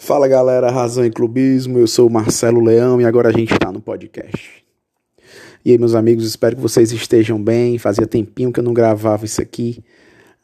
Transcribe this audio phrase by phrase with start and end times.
[0.00, 3.72] Fala galera, Razão e Clubismo, eu sou o Marcelo Leão e agora a gente está
[3.72, 4.64] no podcast.
[5.64, 7.78] E aí, meus amigos, espero que vocês estejam bem.
[7.78, 9.82] Fazia tempinho que eu não gravava isso aqui,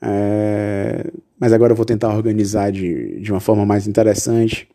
[0.03, 1.09] é...
[1.39, 4.69] mas agora eu vou tentar organizar de, de uma forma mais interessante,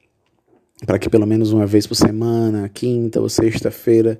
[0.85, 4.17] para que pelo menos uma vez por semana, quinta ou sexta-feira,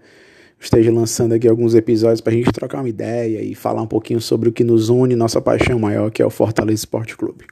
[0.60, 4.20] esteja lançando aqui alguns episódios para a gente trocar uma ideia e falar um pouquinho
[4.20, 7.46] sobre o que nos une, nossa paixão maior, que é o Fortaleza Esporte Clube.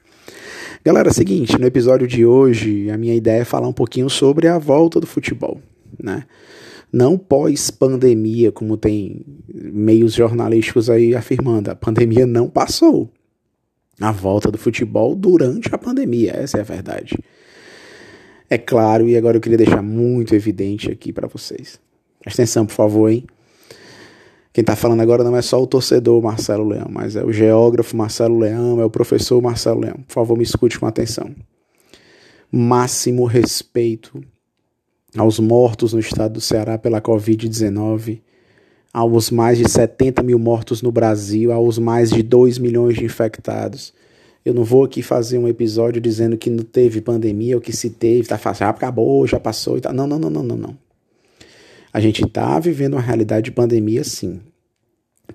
[0.88, 4.48] Galera, é seguinte, no episódio de hoje, a minha ideia é falar um pouquinho sobre
[4.48, 5.60] a volta do futebol,
[6.02, 6.24] né?
[6.90, 13.12] Não pós-pandemia, como tem meios jornalísticos aí afirmando, a pandemia não passou.
[14.00, 17.22] A volta do futebol durante a pandemia, essa é a verdade.
[18.50, 21.82] É claro, e agora eu queria deixar muito evidente aqui para vocês.
[22.22, 23.28] Presta atenção, por favor, hein?
[24.58, 27.96] Quem está falando agora não é só o torcedor Marcelo Leão, mas é o geógrafo
[27.96, 29.98] Marcelo Leão, é o professor Marcelo Leão.
[30.08, 31.30] Por favor, me escute com atenção.
[32.52, 34.20] Máximo respeito
[35.16, 38.20] aos mortos no estado do Ceará pela Covid-19,
[38.92, 43.94] aos mais de 70 mil mortos no Brasil, aos mais de 2 milhões de infectados.
[44.44, 47.92] Eu não vou aqui fazer um episódio dizendo que não teve pandemia ou que se
[47.92, 49.94] teve, tá fácil, acabou, já passou e tal.
[49.94, 50.88] Não, não, não, não, não, não.
[51.94, 54.40] A gente está vivendo uma realidade de pandemia, sim.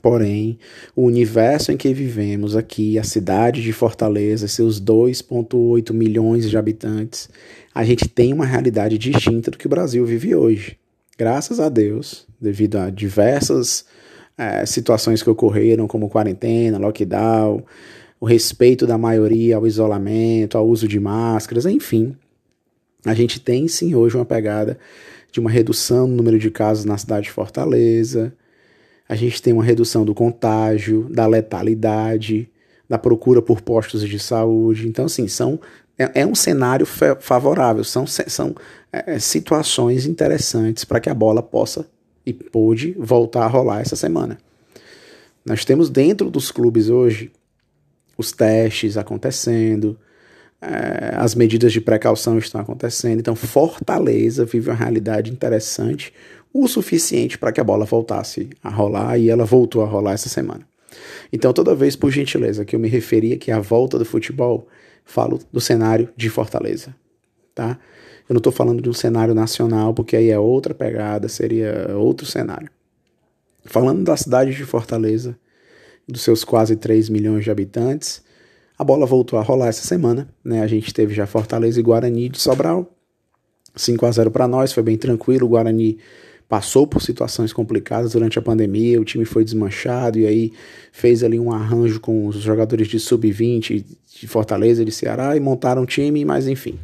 [0.00, 0.58] Porém,
[0.96, 7.28] o universo em que vivemos aqui, a cidade de Fortaleza, seus 2,8 milhões de habitantes,
[7.74, 10.78] a gente tem uma realidade distinta do que o Brasil vive hoje.
[11.18, 13.84] Graças a Deus, devido a diversas
[14.36, 17.62] é, situações que ocorreram, como quarentena, lockdown,
[18.18, 22.16] o respeito da maioria ao isolamento, ao uso de máscaras, enfim,
[23.04, 24.78] a gente tem sim hoje uma pegada
[25.30, 28.32] de uma redução no número de casos na cidade de Fortaleza.
[29.08, 32.48] A gente tem uma redução do contágio, da letalidade,
[32.89, 34.89] da procura por postos de saúde.
[34.89, 35.61] Então, assim, são,
[35.98, 38.55] é, é um cenário favorável, são, são
[38.92, 41.86] é, situações interessantes para que a bola possa
[42.25, 44.39] e pôde voltar a rolar essa semana.
[45.45, 47.33] Nós temos dentro dos clubes hoje
[48.17, 49.98] os testes acontecendo,
[50.61, 53.18] é, as medidas de precaução estão acontecendo.
[53.18, 56.12] Então, Fortaleza vive uma realidade interessante,
[56.52, 60.29] o suficiente para que a bola voltasse a rolar e ela voltou a rolar essa
[60.29, 60.67] semana.
[61.33, 64.68] Então, toda vez, por gentileza, que eu me referia que a volta do futebol,
[65.05, 66.95] falo do cenário de Fortaleza,
[67.55, 67.79] tá?
[68.29, 72.27] Eu não estou falando de um cenário nacional, porque aí é outra pegada, seria outro
[72.27, 72.70] cenário.
[73.64, 75.36] Falando da cidade de Fortaleza,
[76.07, 78.23] dos seus quase 3 milhões de habitantes,
[78.79, 80.62] a bola voltou a rolar essa semana, né?
[80.62, 82.91] A gente teve já Fortaleza e Guarani de Sobral.
[83.74, 85.46] 5 a 0 para nós, foi bem tranquilo.
[85.46, 85.98] O Guarani
[86.48, 90.53] passou por situações complicadas durante a pandemia, o time foi desmanchado e aí
[90.92, 93.85] fez ali um arranjo com os jogadores de sub-20
[94.20, 96.79] de Fortaleza e de Ceará e montaram um time, mas enfim.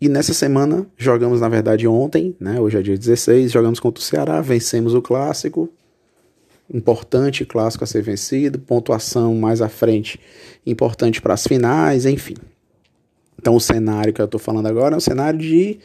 [0.00, 2.60] E nessa semana jogamos, na verdade, ontem, né?
[2.60, 5.68] Hoje é dia 16, jogamos contra o Ceará, vencemos o clássico,
[6.72, 10.20] importante clássico a ser vencido, pontuação mais à frente
[10.66, 12.34] importante para as finais, enfim.
[13.38, 15.78] Então o cenário que eu estou falando agora é um cenário de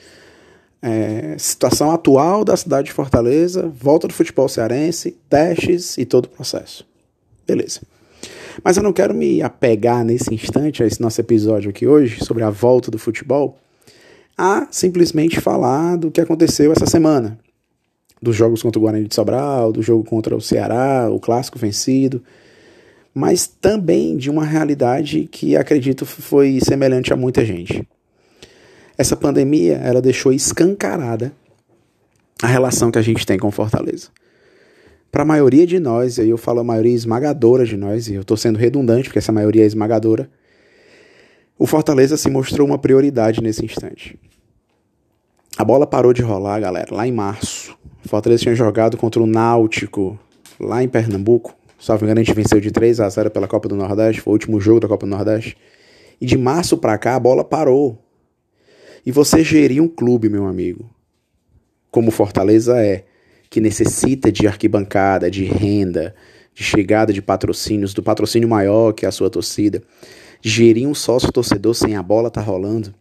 [0.81, 6.29] é, situação atual da cidade de Fortaleza, volta do futebol cearense, testes e todo o
[6.29, 6.85] processo.
[7.47, 7.81] Beleza.
[8.63, 12.43] Mas eu não quero me apegar nesse instante a esse nosso episódio aqui hoje sobre
[12.43, 13.57] a volta do futebol
[14.37, 17.37] a simplesmente falar do que aconteceu essa semana
[18.21, 22.21] dos jogos contra o Guarani de Sobral, do jogo contra o Ceará, o clássico vencido,
[23.13, 27.87] mas também de uma realidade que acredito foi semelhante a muita gente.
[28.99, 31.31] Essa pandemia, ela deixou escancarada
[32.43, 34.09] a relação que a gente tem com Fortaleza.
[35.09, 38.15] Para a maioria de nós, e aí eu falo a maioria esmagadora de nós, e
[38.15, 40.29] eu estou sendo redundante porque essa maioria é esmagadora,
[41.57, 44.19] o Fortaleza se mostrou uma prioridade nesse instante.
[45.57, 47.77] A bola parou de rolar, galera, lá em março.
[48.05, 50.19] O Fortaleza tinha jogado contra o Náutico
[50.59, 51.55] lá em Pernambuco.
[51.79, 54.19] Salvo engano, a gente venceu de 3 a 0 pela Copa do Nordeste.
[54.19, 55.55] Foi o último jogo da Copa do Nordeste.
[56.19, 57.97] E de março para cá a bola parou.
[59.05, 60.89] E você gerir um clube, meu amigo,
[61.91, 63.05] como Fortaleza é,
[63.49, 66.13] que necessita de arquibancada, de renda,
[66.53, 69.81] de chegada de patrocínios, do patrocínio maior que é a sua torcida,
[70.41, 72.93] gerir um sócio torcedor sem a bola tá rolando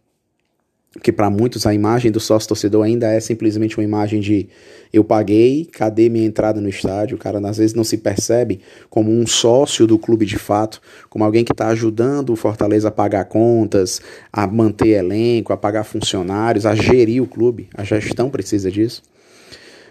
[1.03, 4.49] que para muitos a imagem do sócio torcedor ainda é simplesmente uma imagem de
[4.91, 7.15] eu paguei, cadê minha entrada no estádio?
[7.15, 8.59] O cara às vezes não se percebe
[8.89, 12.91] como um sócio do clube de fato, como alguém que está ajudando o Fortaleza a
[12.91, 14.01] pagar contas,
[14.33, 17.69] a manter elenco, a pagar funcionários, a gerir o clube.
[17.75, 19.03] A gestão precisa disso.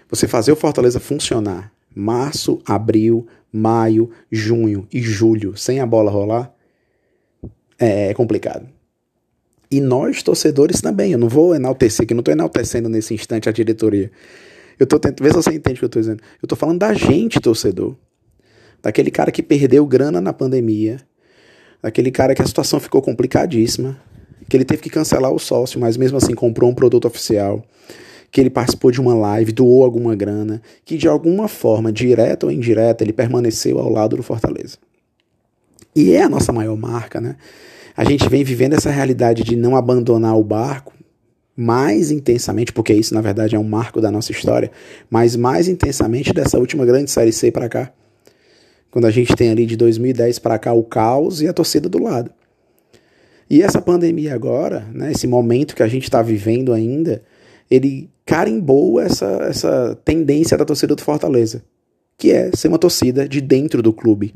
[0.09, 6.53] Você fazer o Fortaleza funcionar março, abril, maio, junho e julho sem a bola rolar
[7.77, 8.78] é complicado.
[9.71, 11.11] E nós, torcedores, também.
[11.11, 14.11] Eu não vou enaltecer, que não estou enaltecendo nesse instante a diretoria.
[14.79, 16.21] Eu estou tentando, ver se você entende o que eu estou dizendo.
[16.41, 17.95] Eu estou falando da gente, torcedor.
[18.81, 20.99] Daquele cara que perdeu grana na pandemia.
[21.81, 23.99] Daquele cara que a situação ficou complicadíssima.
[24.49, 27.63] Que ele teve que cancelar o sócio, mas mesmo assim comprou um produto oficial.
[28.31, 30.61] Que ele participou de uma live, doou alguma grana.
[30.83, 34.77] Que de alguma forma, direta ou indireta, ele permaneceu ao lado do Fortaleza.
[35.95, 37.35] E é a nossa maior marca, né?
[37.99, 40.93] A gente vem vivendo essa realidade de não abandonar o barco
[41.53, 44.71] mais intensamente, porque isso na verdade é um marco da nossa história,
[45.09, 47.91] mas mais intensamente dessa última grande série C para cá.
[48.89, 52.01] Quando a gente tem ali de 2010 para cá o caos e a torcida do
[52.01, 52.31] lado.
[53.49, 57.21] E essa pandemia agora, né, esse momento que a gente está vivendo ainda,
[57.69, 61.65] ele carimbou essa, essa tendência da torcida do Fortaleza,
[62.17, 64.35] que é ser uma torcida de dentro do clube.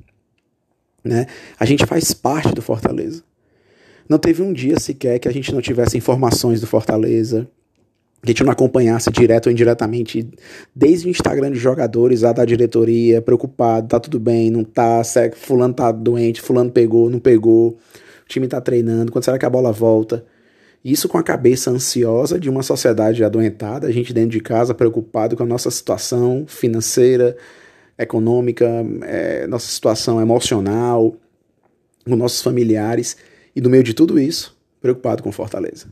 [1.01, 1.27] Né?
[1.57, 3.23] A gente faz parte do Fortaleza.
[4.07, 7.47] Não teve um dia sequer que a gente não tivesse informações do Fortaleza,
[8.21, 10.29] que a gente não acompanhasse direto ou indiretamente,
[10.73, 15.01] desde o Instagram de jogadores, a da diretoria, preocupado, tá tudo bem, não tá,
[15.35, 17.77] fulano tá doente, fulano pegou, não pegou, o
[18.27, 20.25] time tá treinando, quando será que a bola volta?
[20.83, 25.35] Isso com a cabeça ansiosa de uma sociedade adoentada, a gente dentro de casa preocupado
[25.35, 27.37] com a nossa situação financeira,
[27.97, 28.69] econômica,
[29.03, 31.15] é, nossa situação emocional,
[32.05, 33.15] com nossos familiares.
[33.55, 35.87] E no meio de tudo isso, preocupado com Fortaleza.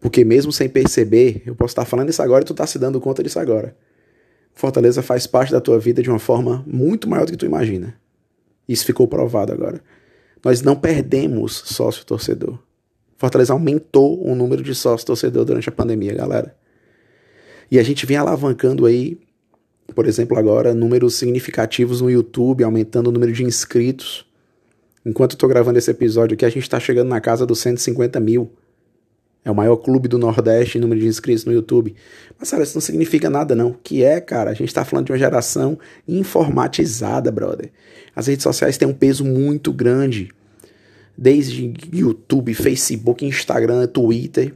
[0.00, 3.00] Porque mesmo sem perceber, eu posso estar falando isso agora e tu está se dando
[3.00, 3.76] conta disso agora.
[4.54, 7.98] Fortaleza faz parte da tua vida de uma forma muito maior do que tu imagina.
[8.68, 9.82] Isso ficou provado agora.
[10.44, 12.58] Nós não perdemos sócio torcedor.
[13.16, 16.54] Fortaleza aumentou o número de sócio torcedor durante a pandemia, galera.
[17.70, 19.18] E a gente vem alavancando aí,
[19.94, 24.26] por exemplo, agora, números significativos no YouTube, aumentando o número de inscritos.
[25.04, 28.18] Enquanto eu tô gravando esse episódio aqui, a gente está chegando na casa dos 150
[28.20, 28.50] mil.
[29.44, 31.94] É o maior clube do Nordeste em número de inscritos no YouTube.
[32.38, 33.68] Mas, sabe, isso não significa nada, não.
[33.68, 34.50] O que é, cara?
[34.50, 35.78] A gente está falando de uma geração
[36.08, 37.70] informatizada, brother.
[38.16, 40.30] As redes sociais têm um peso muito grande.
[41.16, 44.54] Desde YouTube, Facebook, Instagram, Twitter.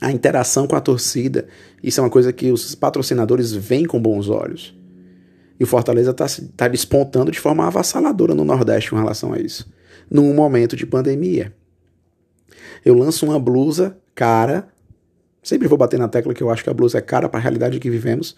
[0.00, 1.46] A interação com a torcida.
[1.80, 4.76] Isso é uma coisa que os patrocinadores veem com bons olhos.
[5.58, 6.26] E o Fortaleza está
[6.56, 9.68] tá despontando de forma avassaladora no Nordeste com relação a isso.
[10.10, 11.52] Num momento de pandemia.
[12.84, 14.68] Eu lanço uma blusa cara.
[15.42, 17.42] Sempre vou bater na tecla que eu acho que a blusa é cara para a
[17.42, 18.36] realidade que vivemos.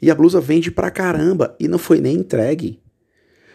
[0.00, 2.80] E a blusa vende pra caramba e não foi nem entregue.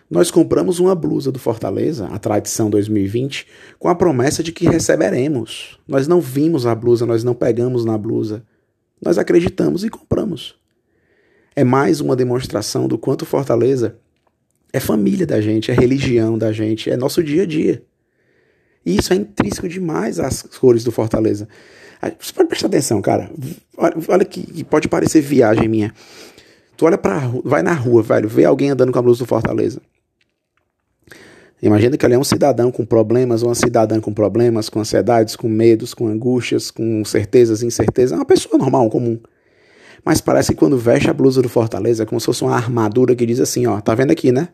[0.09, 3.45] Nós compramos uma blusa do Fortaleza, a Tradição 2020,
[3.77, 5.77] com a promessa de que receberemos.
[5.85, 8.43] Nós não vimos a blusa, nós não pegamos na blusa.
[9.03, 10.55] Nós acreditamos e compramos
[11.57, 13.97] é mais uma demonstração do quanto Fortaleza
[14.71, 17.81] é família da gente, é religião da gente, é nosso dia a dia.
[18.85, 21.49] E isso é intrínseco demais às cores do Fortaleza.
[22.19, 23.31] Você pode prestar atenção, cara.
[24.07, 25.91] Olha, que, pode parecer viagem minha.
[26.77, 29.27] Tu olha pra rua, vai na rua, velho, vê alguém andando com a blusa do
[29.27, 29.81] Fortaleza.
[31.59, 35.49] Imagina que ele é um cidadão com problemas, uma cidadã com problemas, com ansiedades, com
[35.49, 38.11] medos, com angústias, com certezas, incertezas.
[38.11, 39.19] É uma pessoa normal, comum.
[40.03, 43.15] Mas parece que quando veste a blusa do Fortaleza é como se fosse uma armadura
[43.15, 44.49] que diz assim, ó, tá vendo aqui, né?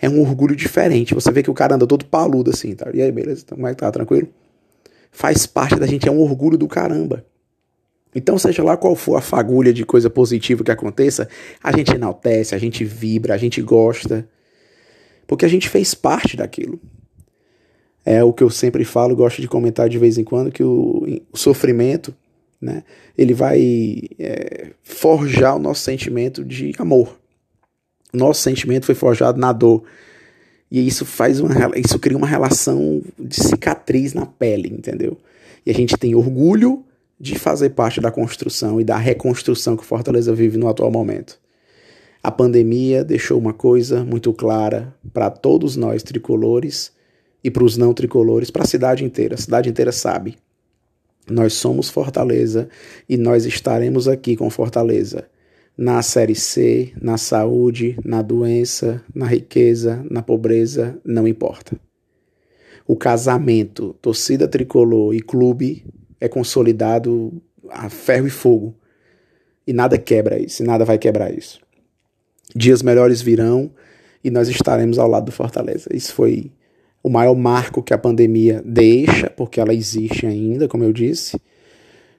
[0.00, 1.14] É um orgulho diferente.
[1.14, 2.90] Você vê que o cara anda todo paludo assim, tá?
[2.92, 3.42] E aí, beleza?
[3.44, 3.90] Então, como é que tá?
[3.90, 4.28] Tranquilo?
[5.12, 7.24] Faz parte da gente, é um orgulho do caramba.
[8.14, 11.28] Então, seja lá qual for a fagulha de coisa positiva que aconteça,
[11.62, 14.28] a gente enaltece, a gente vibra, a gente gosta.
[15.26, 16.80] Porque a gente fez parte daquilo.
[18.04, 21.06] É o que eu sempre falo, gosto de comentar de vez em quando, que o,
[21.30, 22.14] o sofrimento
[22.60, 22.84] né?
[23.16, 27.18] Ele vai é, forjar o nosso sentimento de amor.
[28.12, 29.82] Nosso sentimento foi forjado na dor.
[30.70, 35.16] E isso faz uma isso cria uma relação de cicatriz na pele, entendeu?
[35.64, 36.84] E a gente tem orgulho
[37.18, 41.38] de fazer parte da construção e da reconstrução que Fortaleza vive no atual momento.
[42.22, 46.92] A pandemia deixou uma coisa muito clara para todos nós tricolores
[47.42, 49.34] e para os não tricolores, para a cidade inteira.
[49.34, 50.36] A cidade inteira sabe
[51.28, 52.68] nós somos Fortaleza
[53.08, 55.28] e nós estaremos aqui com Fortaleza.
[55.76, 61.78] Na Série C, na saúde, na doença, na riqueza, na pobreza, não importa.
[62.86, 65.84] O casamento, torcida tricolor e clube
[66.20, 68.74] é consolidado a ferro e fogo.
[69.66, 71.60] E nada quebra isso, nada vai quebrar isso.
[72.54, 73.70] Dias melhores virão
[74.22, 75.88] e nós estaremos ao lado do Fortaleza.
[75.94, 76.50] Isso foi
[77.10, 81.40] o maior marco que a pandemia deixa, porque ela existe ainda, como eu disse,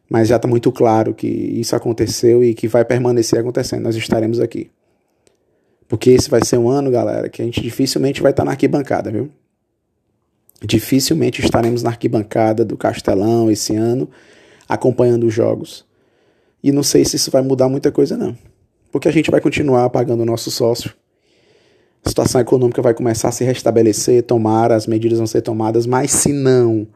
[0.09, 3.83] mas já está muito claro que isso aconteceu e que vai permanecer acontecendo.
[3.83, 4.69] Nós estaremos aqui.
[5.87, 8.51] Porque esse vai ser um ano, galera, que a gente dificilmente vai estar tá na
[8.51, 9.29] arquibancada, viu?
[10.61, 14.09] Dificilmente estaremos na arquibancada do Castelão esse ano,
[14.67, 15.85] acompanhando os jogos.
[16.61, 18.37] E não sei se isso vai mudar muita coisa, não.
[18.91, 20.93] Porque a gente vai continuar pagando o nosso sócio.
[22.03, 26.11] A situação econômica vai começar a se restabelecer, tomar, as medidas vão ser tomadas, mas
[26.11, 26.87] se não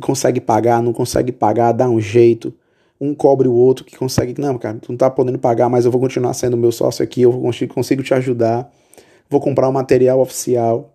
[0.00, 2.52] consegue pagar, não consegue pagar, dá um jeito.
[3.00, 4.40] Um cobre o outro que consegue.
[4.40, 7.22] Não, cara, tu não tá podendo pagar, mas eu vou continuar sendo meu sócio aqui,
[7.22, 8.72] eu consigo, consigo te ajudar.
[9.28, 10.94] Vou comprar o um material oficial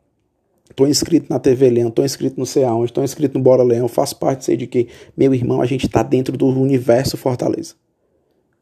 [0.75, 3.87] Tô inscrito na TV Leão, tô inscrito no sei aonde, tô inscrito no Bora Leão,
[3.87, 7.75] faço parte sei de que, meu irmão, a gente tá dentro do universo Fortaleza.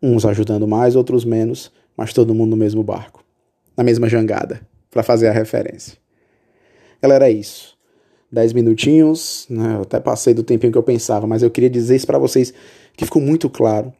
[0.02, 3.24] Uns ajudando mais, outros menos, mas todo mundo no mesmo barco,
[3.78, 5.98] na mesma jangada, para fazer a referência.
[7.02, 7.78] Galera, é isso.
[8.32, 9.76] Dez minutinhos, né?
[9.76, 12.54] Eu até passei do tempinho que eu pensava, mas eu queria dizer isso para vocês
[12.96, 13.94] que ficou muito claro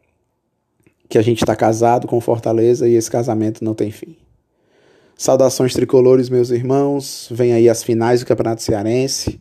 [1.08, 4.16] que a gente está casado com Fortaleza e esse casamento não tem fim.
[5.16, 7.28] Saudações tricolores, meus irmãos.
[7.30, 9.40] Vem aí as finais do Campeonato Cearense.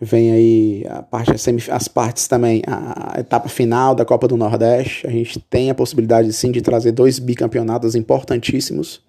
[0.00, 1.32] Vem aí a parte,
[1.70, 5.06] as partes também, a etapa final da Copa do Nordeste.
[5.06, 9.02] A gente tem a possibilidade sim de trazer dois bicampeonatos importantíssimos.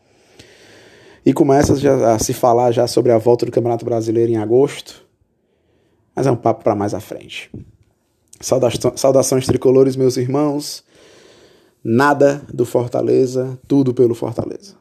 [1.26, 5.06] E começa já a se falar já sobre a volta do Campeonato Brasileiro em agosto.
[6.16, 7.52] Mas é um papo para mais à frente.
[8.96, 10.84] Saudações tricolores, meus irmãos.
[11.84, 14.76] Nada do Fortaleza, tudo pelo Fortaleza.